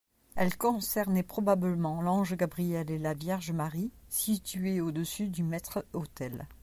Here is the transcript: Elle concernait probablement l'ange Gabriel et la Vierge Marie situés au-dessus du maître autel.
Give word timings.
Elle 0.35 0.57
concernait 0.57 1.21
probablement 1.21 2.01
l'ange 2.01 2.35
Gabriel 2.35 2.89
et 2.89 2.97
la 2.97 3.13
Vierge 3.13 3.51
Marie 3.51 3.91
situés 4.09 4.81
au-dessus 4.81 5.29
du 5.29 5.43
maître 5.43 5.85
autel. 5.93 6.47